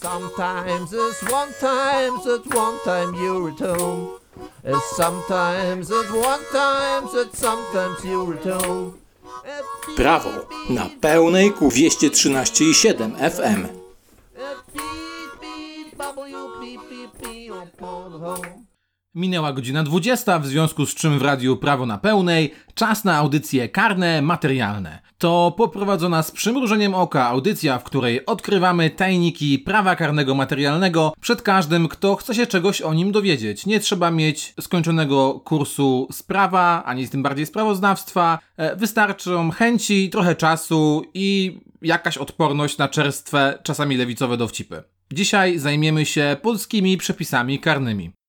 [0.00, 4.18] Sometimes it's one time, it's one time you're at home.
[4.64, 8.96] It's sometimes it's one time, it's sometimes you're at home.
[9.96, 13.80] Prawo na pełnej ku 213,7 FM.
[19.14, 23.68] Minęła godzina 20, w związku z czym w Radiu Prawo na Pełnej czas na audycje
[23.68, 25.02] karne, materialne.
[25.18, 31.88] To poprowadzona z przymrużeniem oka audycja, w której odkrywamy tajniki prawa karnego materialnego przed każdym,
[31.88, 33.66] kto chce się czegoś o nim dowiedzieć.
[33.66, 38.38] Nie trzeba mieć skończonego kursu z prawa, ani tym bardziej sprawozdawstwa.
[38.56, 44.82] E, wystarczą chęci, trochę czasu i jakaś odporność na czerstwe, czasami lewicowe dowcipy.
[45.12, 48.19] Dzisiaj zajmiemy się polskimi przepisami karnymi.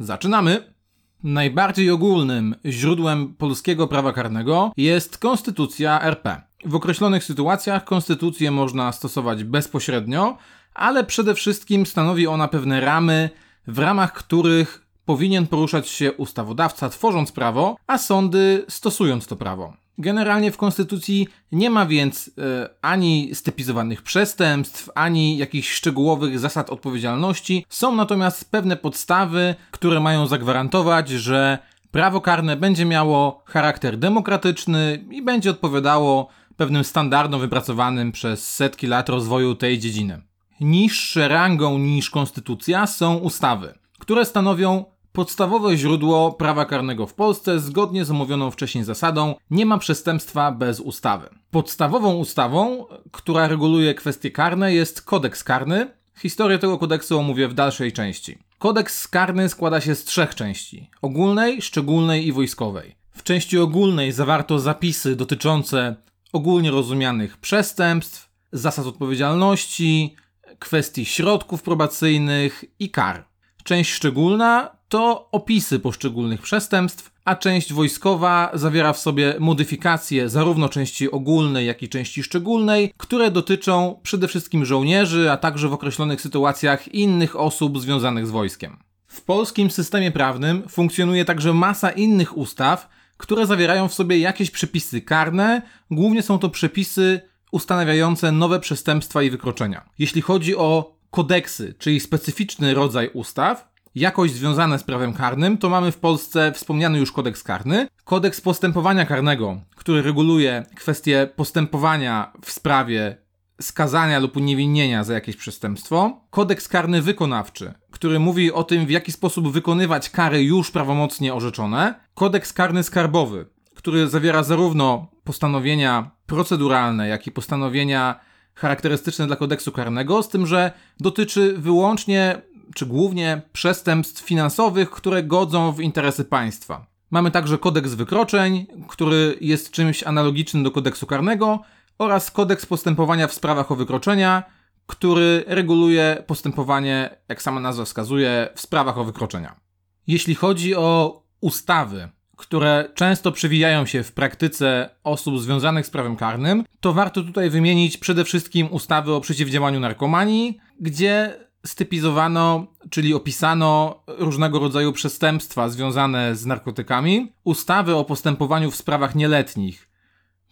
[0.00, 0.74] Zaczynamy!
[1.22, 6.42] Najbardziej ogólnym źródłem polskiego prawa karnego jest Konstytucja RP.
[6.64, 10.38] W określonych sytuacjach konstytucję można stosować bezpośrednio,
[10.74, 13.30] ale przede wszystkim stanowi ona pewne ramy,
[13.66, 19.76] w ramach których powinien poruszać się ustawodawca tworząc prawo, a sądy stosując to prawo.
[20.00, 27.66] Generalnie w Konstytucji nie ma więc e, ani stypizowanych przestępstw, ani jakichś szczegółowych zasad odpowiedzialności.
[27.68, 31.58] Są natomiast pewne podstawy, które mają zagwarantować, że
[31.90, 39.08] prawo karne będzie miało charakter demokratyczny i będzie odpowiadało pewnym standardom wypracowanym przez setki lat
[39.08, 40.22] rozwoju tej dziedziny.
[40.60, 48.04] Niższe rangą niż konstytucja są ustawy, które stanowią Podstawowe źródło prawa karnego w Polsce, zgodnie
[48.04, 51.28] z omówioną wcześniej zasadą, nie ma przestępstwa bez ustawy.
[51.50, 55.90] Podstawową ustawą, która reguluje kwestie karne, jest kodeks karny.
[56.18, 58.38] Historię tego kodeksu omówię w dalszej części.
[58.58, 62.96] Kodeks karny składa się z trzech części: ogólnej, szczególnej i wojskowej.
[63.10, 65.96] W części ogólnej zawarto zapisy dotyczące
[66.32, 70.16] ogólnie rozumianych przestępstw, zasad odpowiedzialności,
[70.58, 73.24] kwestii środków probacyjnych i kar.
[73.64, 81.10] Część szczególna to opisy poszczególnych przestępstw, a część wojskowa zawiera w sobie modyfikacje zarówno części
[81.10, 86.94] ogólnej, jak i części szczególnej, które dotyczą przede wszystkim żołnierzy, a także w określonych sytuacjach
[86.94, 88.76] innych osób związanych z wojskiem.
[89.06, 95.00] W polskim systemie prawnym funkcjonuje także masa innych ustaw, które zawierają w sobie jakieś przepisy
[95.00, 97.20] karne, głównie są to przepisy
[97.52, 99.84] ustanawiające nowe przestępstwa i wykroczenia.
[99.98, 105.92] Jeśli chodzi o kodeksy, czyli specyficzny rodzaj ustaw, jakoś związane z prawem karnym, to mamy
[105.92, 113.16] w Polsce wspomniany już kodeks karny, kodeks postępowania karnego, który reguluje kwestie postępowania w sprawie
[113.60, 119.12] skazania lub uniewinnienia za jakieś przestępstwo, kodeks karny wykonawczy, który mówi o tym, w jaki
[119.12, 127.26] sposób wykonywać kary już prawomocnie orzeczone, kodeks karny skarbowy, który zawiera zarówno postanowienia proceduralne, jak
[127.26, 128.20] i postanowienia
[128.54, 132.42] charakterystyczne dla kodeksu karnego, z tym, że dotyczy wyłącznie
[132.74, 136.86] czy głównie przestępstw finansowych, które godzą w interesy państwa.
[137.10, 141.60] Mamy także kodeks wykroczeń, który jest czymś analogicznym do kodeksu karnego,
[141.98, 144.42] oraz kodeks postępowania w sprawach o wykroczenia,
[144.86, 149.60] który reguluje postępowanie, jak sama nazwa wskazuje, w sprawach o wykroczenia.
[150.06, 156.64] Jeśli chodzi o ustawy, które często przewijają się w praktyce osób związanych z prawem karnym,
[156.80, 161.34] to warto tutaj wymienić przede wszystkim ustawy o przeciwdziałaniu narkomanii, gdzie
[161.66, 169.88] stypizowano, czyli opisano różnego rodzaju przestępstwa związane z narkotykami, ustawy o postępowaniu w sprawach nieletnich,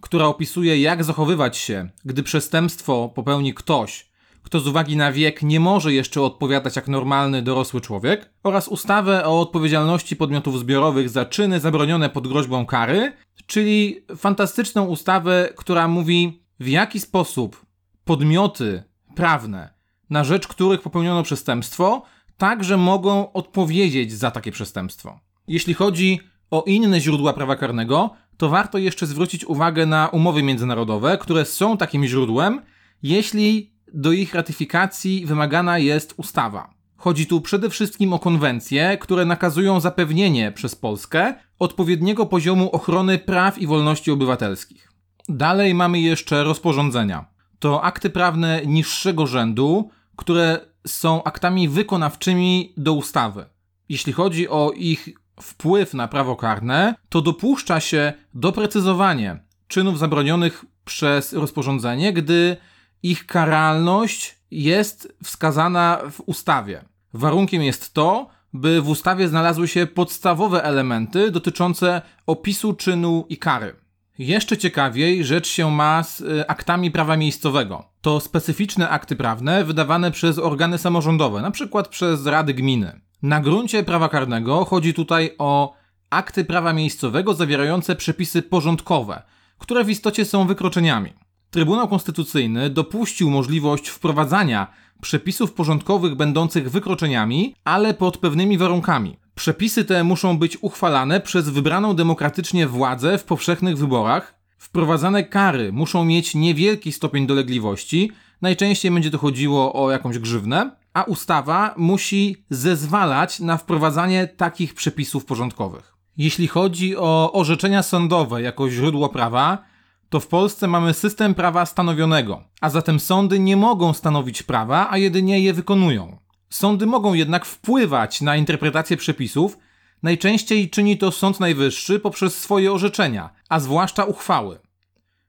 [0.01, 4.09] która opisuje, jak zachowywać się, gdy przestępstwo popełni ktoś,
[4.43, 9.25] kto z uwagi na wiek nie może jeszcze odpowiadać jak normalny dorosły człowiek, oraz ustawę
[9.25, 13.13] o odpowiedzialności podmiotów zbiorowych za czyny zabronione pod groźbą kary,
[13.47, 17.67] czyli fantastyczną ustawę, która mówi, w jaki sposób
[18.05, 18.83] podmioty
[19.15, 19.78] prawne
[20.11, 22.03] na rzecz których popełniono przestępstwo,
[22.37, 25.21] także mogą odpowiedzieć za takie przestępstwo.
[25.49, 26.21] Jeśli chodzi
[26.51, 31.77] o inne źródła prawa karnego, to warto jeszcze zwrócić uwagę na umowy międzynarodowe, które są
[31.77, 32.63] takim źródłem,
[33.03, 36.75] jeśli do ich ratyfikacji wymagana jest ustawa.
[36.97, 43.59] Chodzi tu przede wszystkim o konwencje, które nakazują zapewnienie przez Polskę odpowiedniego poziomu ochrony praw
[43.59, 44.93] i wolności obywatelskich.
[45.29, 47.25] Dalej mamy jeszcze rozporządzenia.
[47.59, 53.47] To akty prawne niższego rzędu, które są aktami wykonawczymi do ustawy.
[53.89, 55.09] Jeśli chodzi o ich
[55.43, 62.57] wpływ na prawo karne, to dopuszcza się doprecyzowanie czynów zabronionych przez rozporządzenie, gdy
[63.03, 66.85] ich karalność jest wskazana w ustawie.
[67.15, 73.77] Warunkiem jest to, by w ustawie znalazły się podstawowe elementy dotyczące opisu czynu i kary.
[74.19, 77.85] Jeszcze ciekawiej rzecz się ma z y, aktami prawa miejscowego.
[78.01, 81.83] To specyficzne akty prawne wydawane przez organy samorządowe, np.
[81.91, 83.01] przez rady gminy.
[83.23, 85.75] Na gruncie prawa karnego chodzi tutaj o
[86.11, 89.23] akty prawa miejscowego zawierające przepisy porządkowe,
[89.59, 91.13] które w istocie są wykroczeniami.
[91.51, 94.67] Trybunał Konstytucyjny dopuścił możliwość wprowadzania
[95.01, 99.17] przepisów porządkowych będących wykroczeniami, ale pod pewnymi warunkami.
[99.39, 104.35] Przepisy te muszą być uchwalane przez wybraną demokratycznie władzę w powszechnych wyborach.
[104.59, 108.13] Wprowadzane kary muszą mieć niewielki stopień dolegliwości,
[108.43, 115.25] najczęściej będzie to chodziło o jakąś grzywnę, a ustawa musi zezwalać na wprowadzanie takich przepisów
[115.25, 115.95] porządkowych.
[116.17, 119.65] Jeśli chodzi o orzeczenia sądowe jako źródło prawa,
[120.09, 124.99] to w Polsce mamy system prawa stanowionego, a zatem sądy nie mogą stanowić prawa, a
[124.99, 126.28] jedynie je wykonują.
[126.51, 129.59] Sądy mogą jednak wpływać na interpretację przepisów,
[130.03, 134.59] najczęściej czyni to Sąd Najwyższy poprzez swoje orzeczenia, a zwłaszcza uchwały.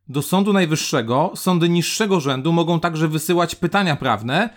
[0.09, 4.49] Do Sądu Najwyższego sądy niższego rzędu mogą także wysyłać pytania prawne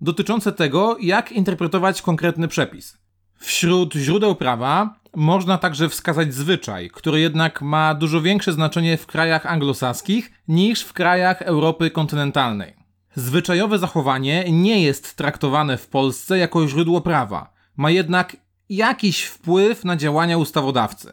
[0.00, 2.98] dotyczące tego, jak interpretować konkretny przepis.
[3.36, 9.46] Wśród źródeł prawa można także wskazać zwyczaj, który jednak ma dużo większe znaczenie w krajach
[9.46, 12.79] anglosaskich niż w krajach Europy kontynentalnej.
[13.14, 18.36] Zwyczajowe zachowanie nie jest traktowane w Polsce jako źródło prawa, ma jednak
[18.68, 21.12] jakiś wpływ na działania ustawodawcy.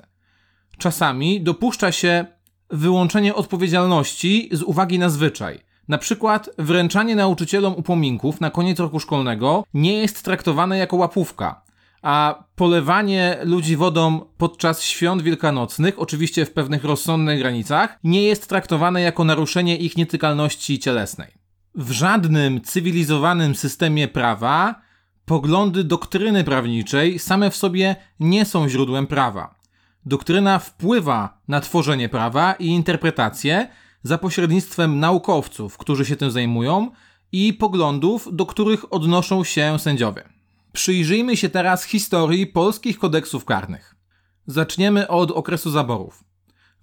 [0.77, 2.25] Czasami dopuszcza się
[2.69, 5.59] wyłączenie odpowiedzialności z uwagi na zwyczaj.
[5.87, 11.61] Na przykład wręczanie nauczycielom upominków na koniec roku szkolnego nie jest traktowane jako łapówka,
[12.01, 19.01] a polewanie ludzi wodą podczas świąt wielkanocnych, oczywiście w pewnych rozsądnych granicach, nie jest traktowane
[19.01, 21.36] jako naruszenie ich nietykalności cielesnej.
[21.77, 24.81] W żadnym cywilizowanym systemie prawa
[25.25, 29.55] poglądy doktryny prawniczej same w sobie nie są źródłem prawa.
[30.05, 33.67] Doktryna wpływa na tworzenie prawa i interpretację
[34.03, 36.91] za pośrednictwem naukowców, którzy się tym zajmują,
[37.31, 40.23] i poglądów, do których odnoszą się sędziowie.
[40.73, 43.95] Przyjrzyjmy się teraz historii polskich kodeksów karnych.
[44.47, 46.23] Zaczniemy od okresu zaborów.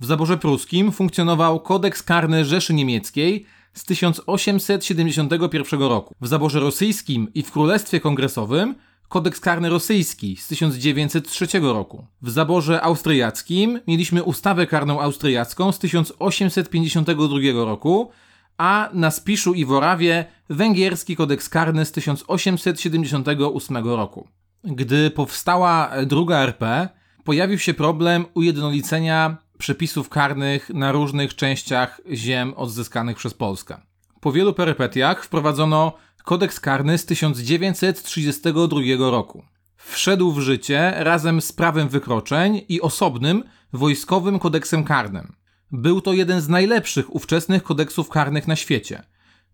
[0.01, 6.15] W zaborze pruskim funkcjonował kodeks karny Rzeszy Niemieckiej z 1871 roku.
[6.21, 8.75] W zaborze rosyjskim i w Królestwie Kongresowym
[9.09, 12.07] kodeks karny rosyjski z 1903 roku.
[12.23, 18.11] W zaborze austriackim mieliśmy ustawę karną austriacką z 1852 roku,
[18.59, 24.29] a na Spiszu i Worawie węgierski kodeks karny z 1878 roku.
[24.65, 26.89] Gdy powstała druga RP,
[27.25, 33.81] pojawił się problem ujednolicenia przepisów karnych na różnych częściach ziem odzyskanych przez Polskę.
[34.21, 35.93] Po wielu perypetiach wprowadzono
[36.25, 38.81] kodeks karny z 1932
[39.11, 39.45] roku.
[39.77, 45.33] Wszedł w życie razem z prawem wykroczeń i osobnym wojskowym kodeksem karnym.
[45.73, 49.03] Był to jeden z najlepszych ówczesnych kodeksów karnych na świecie.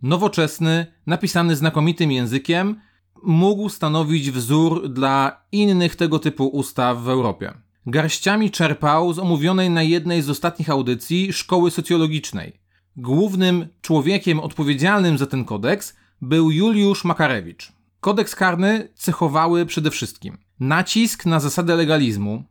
[0.02, 2.80] Nowoczesny, napisany znakomitym językiem,
[3.22, 7.52] mógł stanowić wzór dla innych tego typu ustaw w Europie.
[7.86, 12.60] Garściami czerpał z omówionej na jednej z ostatnich audycji szkoły socjologicznej.
[12.96, 17.72] Głównym człowiekiem odpowiedzialnym za ten kodeks był Juliusz Makarewicz.
[18.00, 22.44] Kodeks karny cechowały przede wszystkim nacisk na zasadę legalizmu,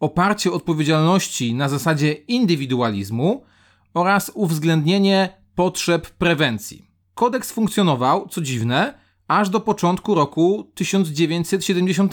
[0.00, 3.44] oparcie odpowiedzialności na zasadzie indywidualizmu
[3.94, 6.90] oraz uwzględnienie potrzeb prewencji.
[7.14, 8.94] Kodeks funkcjonował, co dziwne,
[9.28, 12.12] aż do początku roku 1970.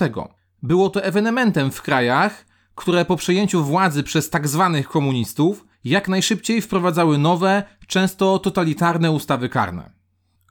[0.63, 2.47] Było to ewenementem w krajach,
[2.77, 9.50] które po przejęciu władzy przez tak zwanych komunistów jak najszybciej wprowadzały nowe, często totalitarne ustawy
[9.50, 9.91] karne.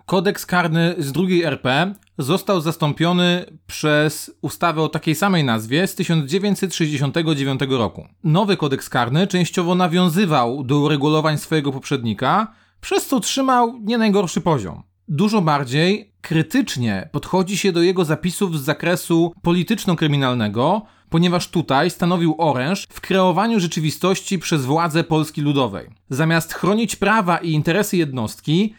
[0.06, 7.60] Kodeks karny z drugiej RP został zastąpiony przez ustawę o takiej samej nazwie z 1969
[7.68, 8.08] roku.
[8.24, 14.82] Nowy kodeks karny częściowo nawiązywał do uregulowań swojego poprzednika, przez co trzymał nie najgorszy poziom.
[15.08, 20.82] Dużo bardziej krytycznie podchodzi się do jego zapisów z zakresu polityczno-kryminalnego,
[21.16, 25.88] ponieważ tutaj stanowił oręż w kreowaniu rzeczywistości przez władze Polski Ludowej.
[26.10, 28.74] Zamiast chronić prawa i interesy jednostki,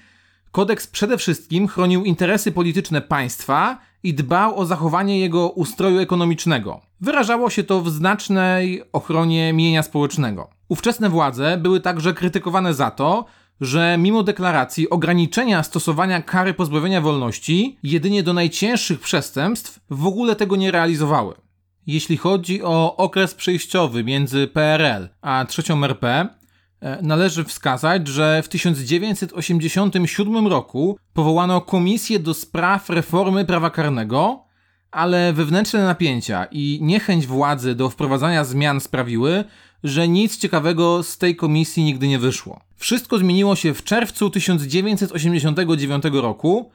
[0.52, 6.82] kodeks przede wszystkim chronił interesy polityczne państwa i dbał o zachowanie jego ustroju ekonomicznego.
[7.02, 10.50] Wyrażało się to w znacznej ochronie mienia społecznego.
[10.68, 13.26] Ówczesne władze były także krytykowane za to,
[13.62, 20.56] że mimo deklaracji ograniczenia stosowania kary pozbawienia wolności jedynie do najcięższych przestępstw w ogóle tego
[20.56, 21.47] nie realizowały.
[21.88, 26.28] Jeśli chodzi o okres przejściowy między PRL a trzecią RP,
[26.82, 34.44] e, należy wskazać, że w 1987 roku powołano Komisję do Spraw Reformy Prawa Karnego,
[34.92, 39.44] ale wewnętrzne napięcia i niechęć władzy do wprowadzania zmian sprawiły,
[39.84, 42.62] że nic ciekawego z tej komisji nigdy nie wyszło.
[42.76, 46.72] Wszystko zmieniło się w czerwcu 1989 roku.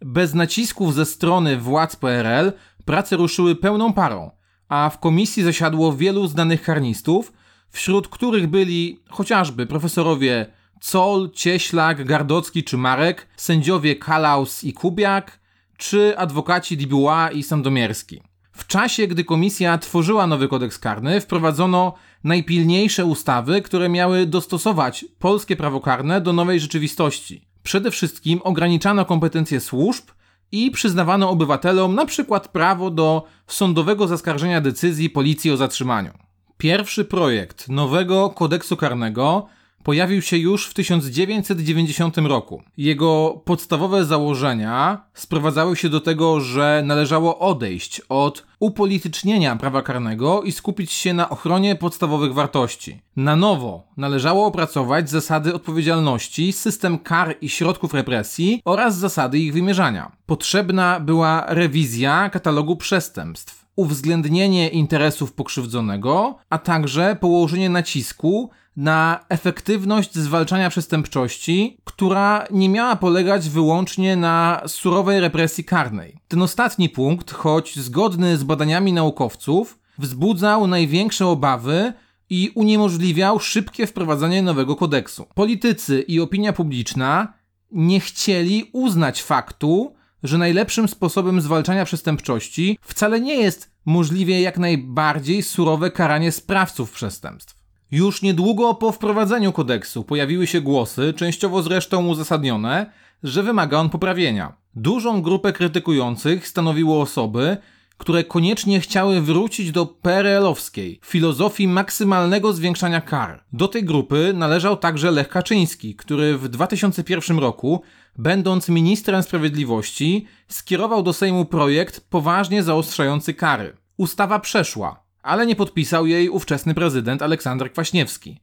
[0.00, 2.52] Bez nacisków ze strony władz PRL
[2.84, 4.30] prace ruszyły pełną parą,
[4.70, 7.32] a w komisji zasiadło wielu znanych karnistów,
[7.70, 10.46] wśród których byli chociażby profesorowie
[10.80, 15.40] Col, Cieślak, Gardocki czy Marek, sędziowie Kalaus i Kubiak,
[15.76, 18.22] czy adwokaci Dubois i Sandomierski.
[18.52, 25.56] W czasie, gdy komisja tworzyła nowy kodeks karny, wprowadzono najpilniejsze ustawy, które miały dostosować polskie
[25.56, 27.46] prawo karne do nowej rzeczywistości.
[27.62, 30.04] Przede wszystkim ograniczano kompetencje służb
[30.52, 36.10] i przyznawano obywatelom na przykład prawo do sądowego zaskarżenia decyzji policji o zatrzymaniu.
[36.58, 39.46] Pierwszy projekt nowego kodeksu karnego
[39.82, 42.62] pojawił się już w 1990 roku.
[42.76, 50.52] Jego podstawowe założenia sprowadzały się do tego, że należało odejść od upolitycznienia prawa karnego i
[50.52, 53.00] skupić się na ochronie podstawowych wartości.
[53.16, 60.12] Na nowo należało opracować zasady odpowiedzialności, system kar i środków represji oraz zasady ich wymierzania.
[60.26, 70.70] Potrzebna była rewizja katalogu przestępstw uwzględnienie interesów pokrzywdzonego, a także położenie nacisku na efektywność zwalczania
[70.70, 76.20] przestępczości, która nie miała polegać wyłącznie na surowej represji karnej.
[76.28, 81.92] Ten ostatni punkt, choć zgodny z badaniami naukowców, wzbudzał największe obawy
[82.30, 85.26] i uniemożliwiał szybkie wprowadzenie nowego kodeksu.
[85.34, 87.32] Politycy i opinia publiczna
[87.72, 95.42] nie chcieli uznać faktu, że najlepszym sposobem zwalczania przestępczości wcale nie jest możliwie jak najbardziej
[95.42, 97.59] surowe karanie sprawców przestępstw.
[97.90, 102.92] Już niedługo po wprowadzeniu kodeksu pojawiły się głosy, częściowo zresztą uzasadnione,
[103.22, 104.52] że wymaga on poprawienia.
[104.74, 107.56] Dużą grupę krytykujących stanowiło osoby,
[107.98, 113.44] które koniecznie chciały wrócić do PRL-owskiej filozofii maksymalnego zwiększania kar.
[113.52, 117.82] Do tej grupy należał także Lech Kaczyński, który w 2001 roku,
[118.18, 123.76] będąc ministrem sprawiedliwości, skierował do Sejmu projekt poważnie zaostrzający kary.
[123.96, 128.40] Ustawa przeszła, ale nie podpisał jej ówczesny prezydent Aleksander Kwaśniewski.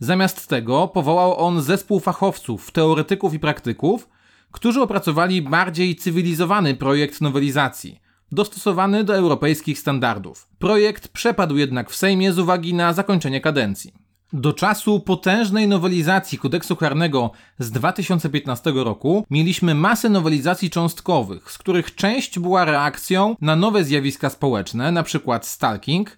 [0.00, 4.08] Zamiast tego powołał on zespół fachowców, teoretyków i praktyków,
[4.52, 8.00] którzy opracowali bardziej cywilizowany projekt nowelizacji,
[8.32, 10.48] dostosowany do europejskich standardów.
[10.58, 14.07] Projekt przepadł jednak w Sejmie z uwagi na zakończenie kadencji.
[14.32, 21.94] Do czasu potężnej nowelizacji kodeksu karnego z 2015 roku mieliśmy masę nowelizacji cząstkowych, z których
[21.94, 25.40] część była reakcją na nowe zjawiska społeczne, np.
[25.42, 26.16] stalking,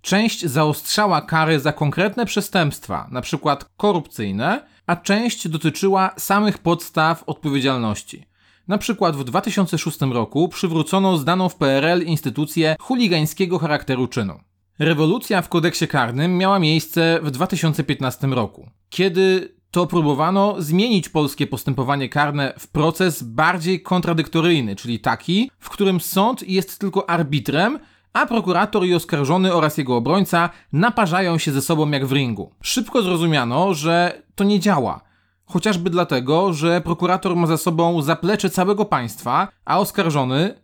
[0.00, 3.56] część zaostrzała kary za konkretne przestępstwa, np.
[3.76, 8.26] korupcyjne, a część dotyczyła samych podstaw odpowiedzialności.
[8.68, 14.51] Na przykład w 2006 roku przywrócono znaną w PRL instytucję chuligańskiego charakteru czynu.
[14.78, 22.08] Rewolucja w kodeksie karnym miała miejsce w 2015 roku, kiedy to próbowano zmienić polskie postępowanie
[22.08, 27.78] karne w proces bardziej kontradyktoryjny, czyli taki, w którym sąd jest tylko arbitrem,
[28.12, 32.54] a prokurator i oskarżony oraz jego obrońca naparzają się ze sobą jak w ringu.
[32.62, 35.00] Szybko zrozumiano, że to nie działa.
[35.44, 40.54] Chociażby dlatego, że prokurator ma za sobą zaplecze całego państwa, a oskarżony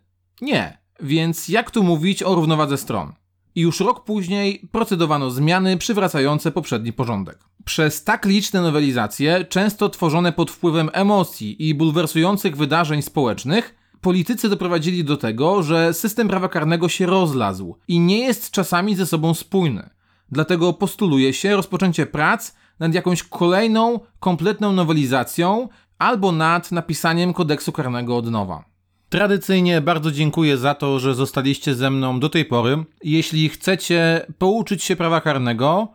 [0.41, 0.77] nie.
[0.99, 3.13] Więc jak tu mówić o równowadze stron?
[3.55, 7.39] I już rok później procedowano zmiany przywracające poprzedni porządek.
[7.65, 15.03] Przez tak liczne nowelizacje, często tworzone pod wpływem emocji i bulwersujących wydarzeń społecznych, politycy doprowadzili
[15.03, 19.89] do tego, że system prawa karnego się rozlazł i nie jest czasami ze sobą spójny.
[20.31, 28.17] Dlatego postuluje się rozpoczęcie prac nad jakąś kolejną, kompletną nowelizacją albo nad napisaniem kodeksu karnego
[28.17, 28.63] od nowa.
[29.09, 32.83] Tradycyjnie bardzo dziękuję za to, że zostaliście ze mną do tej pory.
[33.03, 35.87] Jeśli chcecie pouczyć się prawa karnego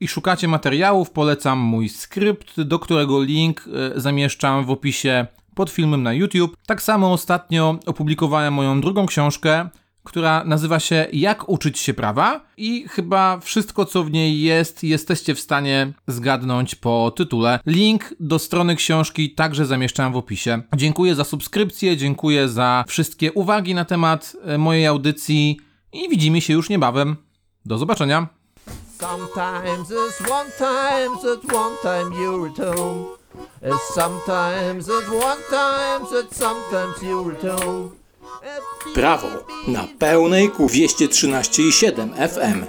[0.00, 3.64] i szukacie materiałów, polecam mój skrypt, do którego link
[3.96, 6.56] e, zamieszczam w opisie pod filmem na YouTube.
[6.66, 9.68] Tak samo ostatnio opublikowałem moją drugą książkę,
[10.04, 15.34] która nazywa się Jak uczyć się prawa i chyba wszystko co w niej jest jesteście
[15.34, 17.60] w stanie zgadnąć po tytule.
[17.66, 20.62] Link do strony książki także zamieszczam w opisie.
[20.76, 25.60] Dziękuję za subskrypcję, dziękuję za wszystkie uwagi na temat e, mojej audycji
[25.92, 27.16] i widzimy się już niebawem.
[27.64, 28.26] Do zobaczenia.
[28.98, 33.06] Sometimes it's one it's one time you're at home.
[33.62, 35.38] It's sometimes it's one
[36.22, 38.01] it's sometimes you're at home.
[38.94, 39.28] Prawo
[39.68, 42.64] na pełnej ku 213,7 FM.